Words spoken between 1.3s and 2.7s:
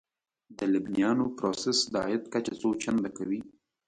پروسس د عاید کچه څو